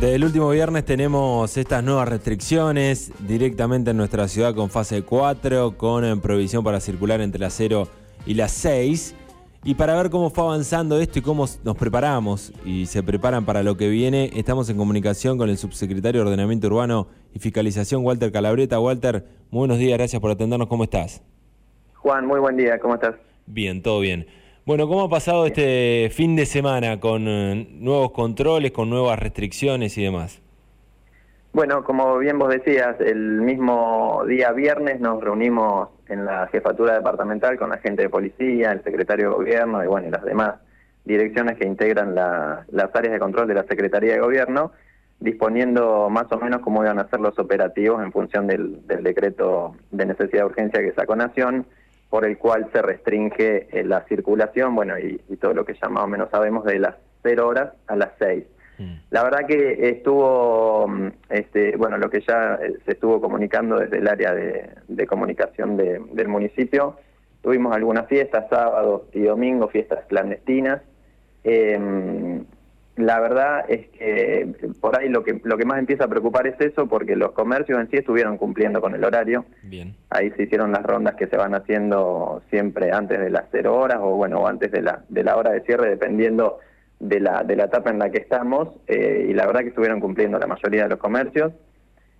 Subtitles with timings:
[0.00, 5.76] Desde el último viernes tenemos estas nuevas restricciones directamente en nuestra ciudad con fase 4,
[5.76, 7.86] con eh, provisión para circular entre las 0
[8.24, 9.14] y las 6.
[9.62, 13.62] Y para ver cómo fue avanzando esto y cómo nos preparamos y se preparan para
[13.62, 18.32] lo que viene, estamos en comunicación con el subsecretario de Ordenamiento Urbano y Fiscalización, Walter
[18.32, 18.80] Calabreta.
[18.80, 20.68] Walter, muy buenos días, gracias por atendernos.
[20.68, 21.22] ¿Cómo estás?
[21.96, 23.16] Juan, muy buen día, ¿cómo estás?
[23.44, 24.26] Bien, todo bien.
[24.70, 29.98] Bueno, ¿cómo ha pasado este fin de semana con eh, nuevos controles, con nuevas restricciones
[29.98, 30.40] y demás?
[31.52, 37.58] Bueno, como bien vos decías, el mismo día viernes nos reunimos en la jefatura departamental
[37.58, 40.60] con la gente de policía, el secretario de gobierno y bueno, y las demás
[41.04, 44.70] direcciones que integran las áreas de control de la Secretaría de Gobierno,
[45.18, 49.74] disponiendo más o menos cómo iban a ser los operativos en función del, del decreto
[49.90, 51.66] de necesidad de urgencia que sacó Nación
[52.10, 56.04] por el cual se restringe eh, la circulación, bueno, y, todo lo que ya más
[56.04, 58.44] o menos sabemos de las 0 horas a las 6.
[58.78, 58.94] Mm.
[59.10, 63.98] La verdad que estuvo, mm, este, bueno, lo que ya eh, se estuvo comunicando desde
[63.98, 66.96] el área de, comunicación del municipio,
[67.42, 70.82] tuvimos algunas fiestas, sábados y domingos, fiestas clandestinas.
[71.42, 72.42] Eh,
[72.96, 76.60] la verdad es que por ahí lo que lo que más empieza a preocupar es
[76.60, 79.44] eso, porque los comercios en sí estuvieron cumpliendo con el horario.
[79.62, 79.94] Bien.
[80.10, 83.98] Ahí se hicieron las rondas que se van haciendo siempre antes de las cero horas
[84.00, 86.58] o bueno antes de la de la hora de cierre, dependiendo
[86.98, 88.68] de la de la etapa en la que estamos.
[88.86, 91.52] Eh, y la verdad que estuvieron cumpliendo la mayoría de los comercios.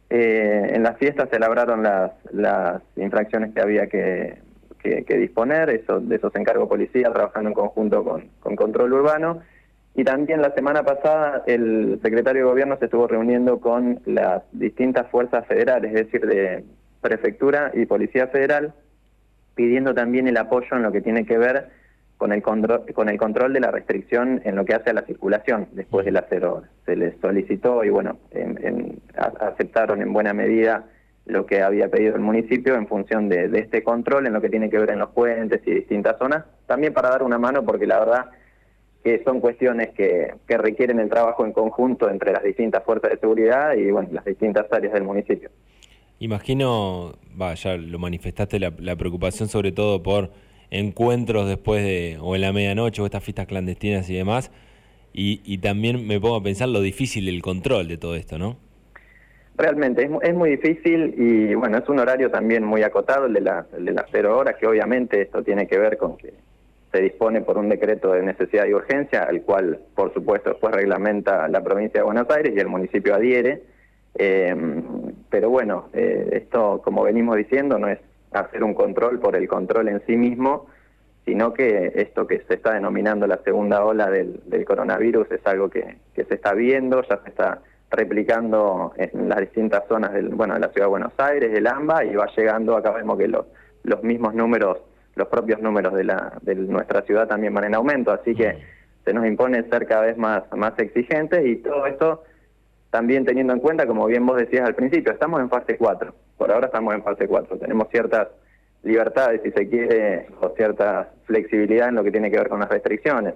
[0.08, 4.38] Eh, en las fiestas se elaboraron las las infracciones que había que,
[4.82, 5.68] que, disponer.
[5.70, 9.42] Eso de eso se encargó policía trabajando en conjunto con, con control urbano
[9.94, 15.08] y también la semana pasada el secretario de Gobierno se estuvo reuniendo con las distintas
[15.10, 16.64] fuerzas federales, es decir, de
[17.00, 18.72] Prefectura y Policía Federal,
[19.54, 21.68] pidiendo también el apoyo en lo que tiene que ver
[22.18, 25.02] con el, control, con el control de la restricción en lo que hace a la
[25.02, 26.26] circulación después de las.
[26.86, 28.18] Se les solicitó y bueno,
[29.40, 30.84] aceptaron en buena medida
[31.26, 34.50] lo que había pedido el municipio en función de, de este control en lo que
[34.50, 37.86] tiene que ver en los puentes y distintas zonas, también para dar una mano porque
[37.86, 38.26] la verdad
[39.02, 43.18] que son cuestiones que, que, requieren el trabajo en conjunto entre las distintas fuerzas de
[43.18, 45.50] seguridad y bueno, las distintas áreas del municipio.
[46.18, 50.30] Imagino, va, ya lo manifestaste, la, preocupación sobre todo por
[50.70, 54.52] encuentros después de, o en la medianoche, o estas fiestas clandestinas y demás,
[55.14, 58.58] y, y también me pongo a pensar lo difícil el control de todo esto, ¿no?
[59.56, 63.40] Realmente, es, es muy difícil y bueno, es un horario también muy acotado, el de,
[63.40, 66.34] la, el de las cero horas, que obviamente esto tiene que ver con que
[66.92, 71.46] se dispone por un decreto de necesidad y urgencia, al cual, por supuesto, después reglamenta
[71.48, 73.62] la provincia de Buenos Aires y el municipio adhiere.
[74.14, 74.54] Eh,
[75.28, 78.00] pero bueno, eh, esto, como venimos diciendo, no es
[78.32, 80.66] hacer un control por el control en sí mismo,
[81.24, 85.96] sino que esto que se está denominando la segunda ola del, coronavirus es algo que,
[86.14, 90.86] se está viendo, ya se está replicando en las distintas zonas de la ciudad de
[90.86, 94.78] Buenos Aires, del AMBA, y va llegando, acá vemos que los mismos números
[95.14, 98.58] los propios números de, la, de nuestra ciudad también van en aumento, así que
[99.04, 102.22] se nos impone ser cada vez más, más exigentes y todo esto
[102.90, 106.50] también teniendo en cuenta, como bien vos decías al principio, estamos en fase 4, por
[106.50, 108.28] ahora estamos en fase 4, tenemos ciertas
[108.82, 112.68] libertades, si se quiere, o cierta flexibilidad en lo que tiene que ver con las
[112.68, 113.34] restricciones.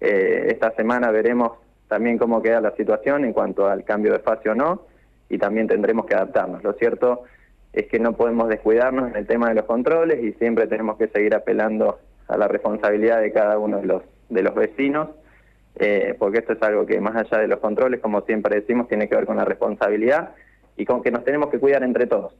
[0.00, 1.52] Eh, esta semana veremos
[1.88, 4.86] también cómo queda la situación en cuanto al cambio de fase o no,
[5.28, 6.62] y también tendremos que adaptarnos.
[6.62, 7.24] Lo cierto
[7.74, 11.08] es que no podemos descuidarnos en el tema de los controles y siempre tenemos que
[11.08, 11.98] seguir apelando
[12.28, 15.08] a la responsabilidad de cada uno de los, de los vecinos,
[15.76, 19.08] eh, porque esto es algo que más allá de los controles, como siempre decimos, tiene
[19.08, 20.34] que ver con la responsabilidad
[20.76, 22.32] y con que nos tenemos que cuidar entre todos.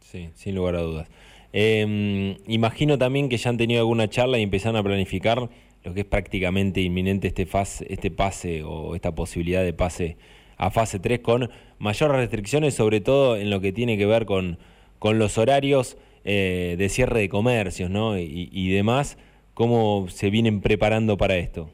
[0.00, 1.08] Sí, sin lugar a dudas.
[1.52, 5.48] Em, imagino también que ya han tenido alguna charla y empezaron a planificar
[5.84, 10.16] lo que es prácticamente inminente este, fase, este pase o esta posibilidad de pase
[10.56, 14.58] a fase 3 con mayores restricciones, sobre todo en lo que tiene que ver con,
[14.98, 18.18] con los horarios eh, de cierre de comercios ¿no?
[18.18, 19.16] y, demás.
[19.54, 21.70] ¿Cómo se vienen preparando para esto?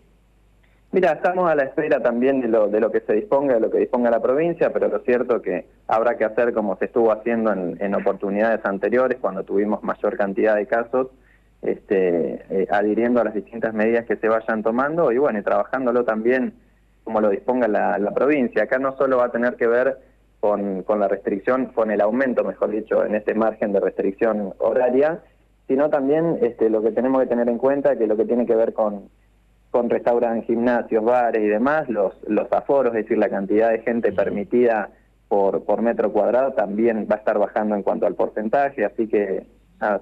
[0.93, 3.70] Mira, estamos a la espera también de lo, de lo que se disponga, de lo
[3.70, 7.50] que disponga la provincia, pero lo cierto que habrá que hacer como se estuvo haciendo
[7.50, 11.08] en, oportunidades anteriores, cuando tuvimos mayor cantidad de casos,
[11.62, 16.05] este, eh, adhiriendo a las distintas medidas que se vayan tomando y bueno, y trabajándolo
[16.05, 16.52] también
[17.04, 18.64] como lo disponga la, provincia.
[18.64, 19.99] Acá no solo va a tener que ver
[20.40, 25.20] con, con la restricción, con el aumento, mejor dicho, en este margen de restricción horaria,
[25.69, 28.54] sino también este, lo que tenemos que tener en cuenta, que lo que tiene que
[28.54, 29.08] ver con,
[29.70, 34.12] con restaurantes, gimnasios, bares y demás, los, los aforos, es decir, la cantidad de gente
[34.12, 34.90] permitida
[35.28, 39.46] por, por metro cuadrado también va a estar bajando en cuanto al porcentaje, así que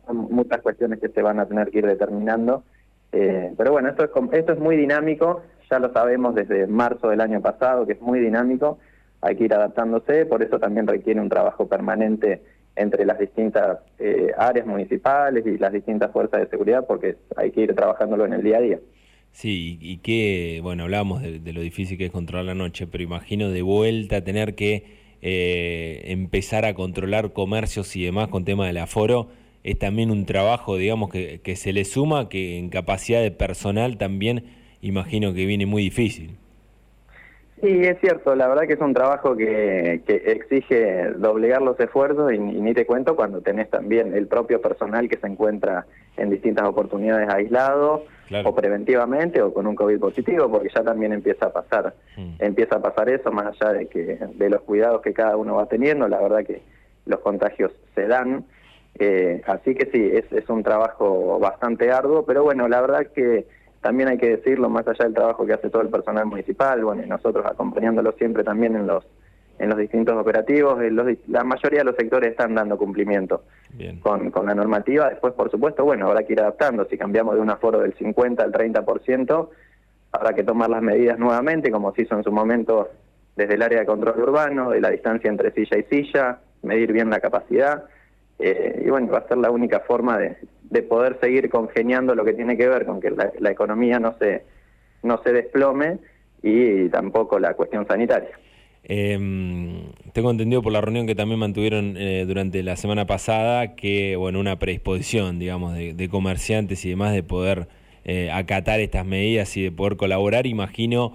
[0.06, 2.64] son muchas cuestiones que se van a tener que ir determinando.
[3.12, 7.21] Eh, pero bueno, esto es, esto es muy dinámico, ya lo sabemos desde marzo del
[7.21, 8.79] año pasado, que es muy dinámico,
[9.21, 12.43] hay que ir adaptándose, por eso también requiere un trabajo permanente
[12.77, 17.63] entre las distintas eh, áreas municipales y las distintas fuerzas de seguridad, porque hay que
[17.63, 18.79] ir trabajándolo en el día a día.
[19.33, 23.51] Sí, y que, bueno, hablábamos de, lo difícil que es controlar la noche, pero imagino
[23.51, 24.85] de vuelta tener que
[25.23, 29.29] eh, empezar a controlar comercios y demás con tema del aforo,
[29.63, 33.99] es también un trabajo, digamos, que, que se le suma, que en capacidad de personal
[33.99, 36.37] también imagino que viene muy difícil.
[37.61, 42.32] Sí, es cierto, la verdad que es un trabajo que, que exige doblegar los esfuerzos
[42.32, 45.85] y, ni te cuento cuando tenés también el propio personal que se encuentra
[46.17, 48.06] en distintas oportunidades aislado
[48.44, 52.35] o preventivamente o con un COVID positivo, porque ya también empieza a pasar, mm.
[52.38, 55.67] empieza a pasar eso, más allá de que de los cuidados que cada uno va
[55.67, 56.62] teniendo, la verdad que
[57.05, 58.44] los contagios se dan,
[58.99, 63.47] eh, así que sí, es, es un trabajo bastante arduo, pero bueno, la verdad que
[63.81, 67.03] también hay que decirlo, más allá del trabajo que hace todo el personal municipal, bueno,
[67.05, 69.05] y nosotros acompañándolo siempre también en los
[69.61, 70.79] en los distintos operativos,
[71.29, 73.43] la mayoría de los sectores están dando cumplimiento
[74.00, 75.11] con, con la normativa.
[75.11, 76.87] Después, por supuesto, bueno, habrá que ir adaptando.
[76.87, 79.49] Si cambiamos de un aforo del 50 al 30%,
[80.12, 82.88] habrá que tomar las medidas nuevamente, como se hizo en su momento
[83.37, 87.11] desde el área de control urbano, de la distancia entre silla y silla, medir bien
[87.11, 87.85] la capacidad.
[88.38, 90.38] Eh, y bueno, va a ser la única forma de,
[90.71, 94.45] de poder seguir congeniando lo que tiene que ver con que la, economía no se,
[95.03, 95.99] no se desplome
[96.43, 98.31] y tampoco la cuestión sanitaria.
[98.85, 99.19] Eh,
[100.15, 104.41] tengo entendido por la reunión que también mantuvieron eh, durante la semana pasada que, bueno,
[104.41, 107.69] una predisposición, digamos, de, comerciantes y demás de poder
[108.05, 110.47] eh, acatar estas medidas y de poder colaborar.
[110.47, 111.13] Imagino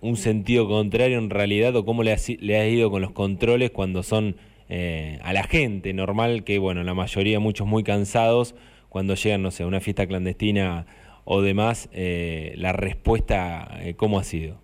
[0.00, 4.02] un sentido contrario en realidad o cómo le le ha ido con los controles cuando
[4.02, 4.36] son
[4.72, 8.54] eh, a la gente normal, que, bueno, la mayoría, muchos muy cansados,
[8.90, 10.84] cuando llegan, no sé, a una fiesta clandestina
[11.24, 14.56] o demás, eh, la respuesta, eh, ¿cómo ha sido?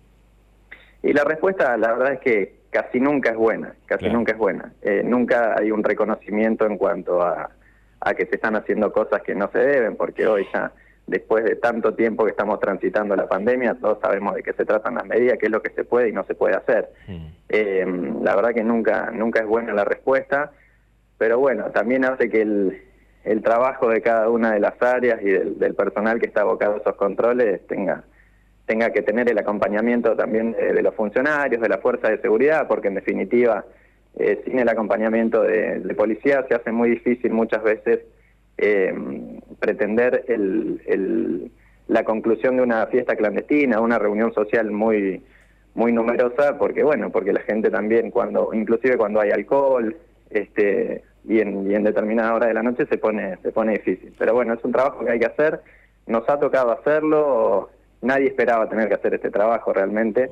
[1.01, 4.73] Y la respuesta, la verdad es que casi nunca es buena, casi nunca es buena.
[4.81, 7.51] Eh, nunca hay un reconocimiento en cuanto a,
[8.01, 10.73] a que se están haciendo cosas que no se deben, porque hoy ya,
[11.05, 14.95] después de tanto tiempo que estamos transitando la pandemia, todos sabemos de qué se tratan
[14.95, 16.91] las medidas, qué es lo que se puede y no se puede hacer.
[17.07, 18.23] Mm.
[18.23, 20.51] la verdad que nunca, nunca es buena la respuesta,
[21.17, 22.81] pero bueno, también hace que el,
[23.27, 26.77] el trabajo de cada una de las áreas y del, personal que está abocado a
[26.77, 28.03] esos controles tenga
[28.65, 32.89] tenga que tener el acompañamiento también de, los funcionarios, de la fuerza de seguridad, porque
[32.89, 33.63] en definitiva,
[34.19, 37.99] eh, sin el acompañamiento de, policía se hace muy difícil muchas veces
[38.57, 38.93] eh,
[39.59, 40.25] pretender
[41.87, 45.23] la conclusión de una fiesta clandestina, una reunión social muy
[45.77, 49.95] muy numerosa, porque bueno, porque la gente también cuando, inclusive cuando hay alcohol,
[50.31, 54.13] este, y en, y en determinada hora de la noche se pone, se pone difícil.
[54.17, 55.61] Pero bueno, es un trabajo que hay que hacer,
[56.05, 57.69] nos ha tocado hacerlo,
[58.01, 60.29] nadie esperaba tener que hacer este trabajo realmente,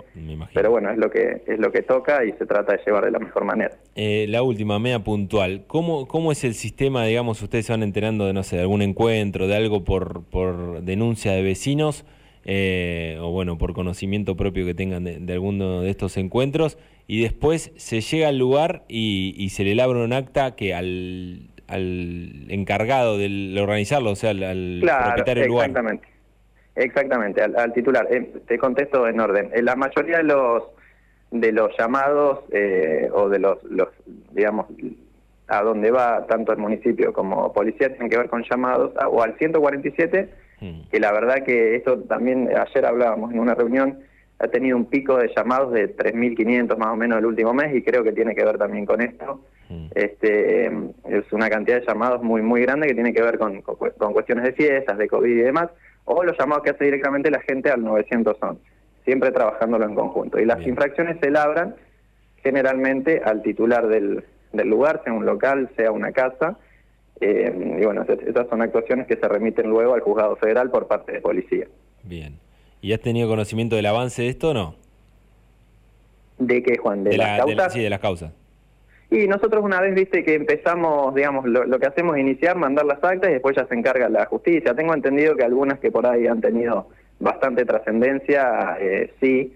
[0.53, 3.11] pero bueno, es lo que es lo que toca y se trata de llevar de
[3.11, 3.75] la mejor manera.
[3.95, 8.25] Eh, la última, mea puntual, ¿Cómo, ¿cómo es el sistema, digamos, ustedes se van enterando
[8.25, 12.05] de, no sé, de algún encuentro, de algo por, por denuncia de vecinos?
[12.47, 16.77] Eh, o bueno, por conocimiento propio que tengan de, alguno de estos encuentros,
[17.07, 22.45] y después se llega al lugar y, se le labra un acta que al, al
[22.49, 25.69] encargado de organizarlo, o sea, al, propietario del lugar.
[25.69, 26.07] Exactamente,
[26.75, 28.07] exactamente, al, titular.
[28.11, 29.49] Eh, te contesto en orden.
[29.53, 30.63] En la mayoría de los
[31.31, 33.89] de los llamados eh, o de los, los,
[34.31, 34.67] digamos,
[35.47, 39.35] a donde va tanto el municipio como policía tienen que ver con llamados o al
[39.37, 40.44] 147 Mm.
[40.59, 43.99] Que la verdad que esto también, ayer hablábamos en una reunión,
[44.39, 47.81] ha tenido un pico de llamados de 3.500 más o menos el último mes y
[47.81, 49.41] creo que tiene que ver también con esto.
[49.69, 49.85] Mm.
[49.95, 54.13] Este, es una cantidad de llamados muy muy grande que tiene que ver con, con,
[54.13, 55.69] cuestiones de fiestas, de COVID y demás,
[56.03, 58.61] o los llamados que hace directamente la gente al 911,
[59.05, 60.39] siempre trabajándolo en conjunto.
[60.39, 61.75] Y las infracciones se labran
[62.43, 66.57] generalmente al titular del, del lugar, sea un local, sea una casa,
[67.21, 71.13] eh, y bueno, esas son actuaciones que se remiten luego al juzgado federal por parte
[71.13, 71.67] de policía.
[72.03, 72.39] Bien.
[72.81, 74.75] ¿Y has tenido conocimiento del avance de esto o no?
[76.37, 77.03] ¿De qué, Juan?
[77.03, 77.73] ¿De, las causas?
[77.73, 78.31] sí, de las causas.
[79.09, 83.03] Y nosotros una vez, viste, que empezamos, digamos, lo, que hacemos es iniciar, mandar las
[83.03, 84.75] actas y después ya se encarga la justicia.
[84.75, 89.55] Tengo entendido que algunas que por ahí han tenido bastante trascendencia, eh, sí.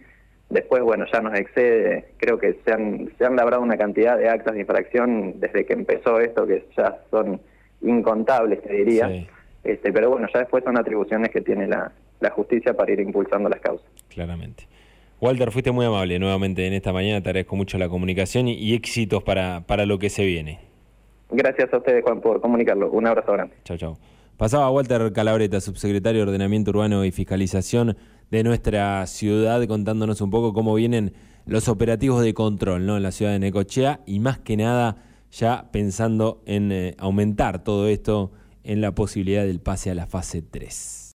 [0.50, 4.30] Después, bueno, ya nos excede, creo que se han, se han labrado una cantidad de
[4.30, 7.40] actas de infracción desde que empezó esto, que ya son
[7.82, 9.28] incontables, te diría.
[9.64, 13.50] Este, pero bueno, ya después son atribuciones que tiene la, la justicia para ir impulsando
[13.50, 13.88] las causas.
[14.08, 14.68] Claramente.
[15.22, 19.22] Walter, fuiste muy amable nuevamente en esta mañana, te agradezco mucho la comunicación y, éxitos
[19.24, 20.60] para, para lo que se viene.
[21.30, 22.90] Gracias a ustedes, Juan, por comunicarlo.
[22.90, 23.54] Un abrazo grande.
[23.66, 23.98] Chao, chao.
[24.38, 27.98] Pasaba Walter Calabreta, subsecretario de Ordenamiento Urbano y Fiscalización
[28.32, 31.12] de nuestra ciudad, contándonos un poco cómo vienen
[31.46, 32.96] los operativos de control ¿no?
[32.96, 37.88] en la ciudad de Necochea y más que nada ya pensando en eh, aumentar todo
[37.88, 38.32] esto
[38.64, 41.00] en la posibilidad del pase a la fase 3.